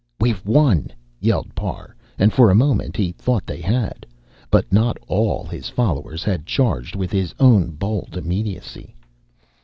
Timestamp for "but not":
4.49-4.97